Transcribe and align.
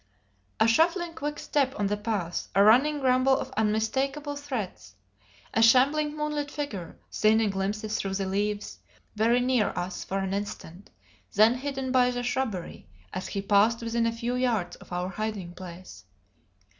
A 0.59 0.67
shuffling 0.67 1.13
quick 1.13 1.37
step 1.37 1.79
on 1.79 1.85
the 1.85 1.95
path; 1.95 2.47
a 2.55 2.63
running 2.63 2.97
grumble 2.99 3.37
of 3.37 3.51
unmistakable 3.51 4.35
threats; 4.35 4.95
a 5.53 5.61
shambling 5.61 6.17
moonlit 6.17 6.49
figure 6.49 6.97
seen 7.11 7.39
in 7.39 7.51
glimpses 7.51 7.97
through 7.97 8.15
the 8.15 8.25
leaves, 8.25 8.79
very 9.15 9.39
near 9.39 9.67
us 9.75 10.03
for 10.03 10.17
an 10.17 10.33
instant, 10.33 10.89
then 11.35 11.53
hidden 11.53 11.91
by 11.91 12.09
the 12.09 12.23
shrubbery 12.23 12.87
as 13.13 13.27
he 13.27 13.43
passed 13.43 13.83
within 13.83 14.07
a 14.07 14.11
few 14.11 14.33
yards 14.33 14.75
of 14.77 14.91
our 14.91 15.09
hiding 15.09 15.53
place. 15.53 16.03